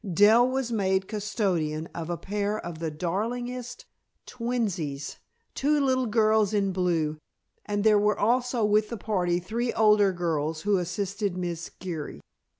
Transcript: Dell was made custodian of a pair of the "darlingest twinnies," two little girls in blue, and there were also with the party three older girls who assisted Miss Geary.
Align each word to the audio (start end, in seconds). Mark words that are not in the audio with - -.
Dell 0.15 0.47
was 0.49 0.71
made 0.71 1.07
custodian 1.07 1.85
of 1.93 2.09
a 2.09 2.17
pair 2.17 2.57
of 2.57 2.79
the 2.79 2.89
"darlingest 2.89 3.85
twinnies," 4.25 5.17
two 5.53 5.79
little 5.79 6.07
girls 6.07 6.55
in 6.55 6.71
blue, 6.73 7.19
and 7.67 7.83
there 7.83 7.99
were 7.99 8.17
also 8.17 8.65
with 8.65 8.89
the 8.89 8.97
party 8.97 9.37
three 9.39 9.71
older 9.73 10.11
girls 10.11 10.63
who 10.63 10.79
assisted 10.79 11.37
Miss 11.37 11.69
Geary. 11.77 12.19